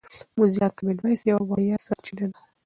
موزیلا 0.37 0.67
کامن 0.77 0.97
وایس 0.99 1.21
یوه 1.29 1.43
وړیا 1.47 1.77
سرچینه 1.85 2.25
ده. 2.31 2.39